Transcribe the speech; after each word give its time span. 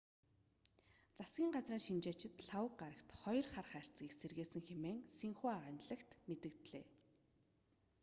засгийн 1.17 1.51
газрын 1.55 1.83
шинжээчид 1.87 2.33
лхагва 2.45 2.75
гарагт 2.81 3.09
хоёр 3.21 3.45
хар 3.53 3.67
хайрцагийг 3.71 4.13
сэргээсэн 4.17 4.63
хэмээн 4.67 4.97
синьхуа 5.17 5.51
агентлаг 5.57 6.01
мэдээллээ 6.27 6.85